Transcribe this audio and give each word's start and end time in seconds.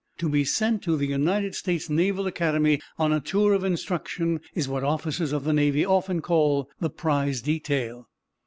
To 0.17 0.27
be 0.27 0.43
sent 0.43 0.81
to 0.85 0.97
the 0.97 1.05
United 1.05 1.53
States 1.53 1.87
Naval 1.87 2.25
Academy 2.25 2.81
on 2.97 3.13
a 3.13 3.19
tour 3.19 3.53
of 3.53 3.63
instruction 3.63 4.39
is 4.55 4.67
what 4.67 4.83
officers 4.83 5.31
of 5.31 5.43
the 5.43 5.53
Navy 5.53 5.85
often 5.85 6.21
call 6.23 6.71
"the 6.79 6.89
prize 6.89 7.39
detail." 7.39 8.09